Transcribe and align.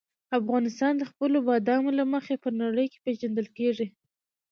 افغانستان 0.39 0.93
د 0.97 1.03
خپلو 1.11 1.37
بادامو 1.47 1.89
له 1.99 2.05
مخې 2.13 2.33
په 2.43 2.49
نړۍ 2.61 2.85
کې 2.91 2.99
پېژندل 3.05 3.47
کېږي. 3.57 3.87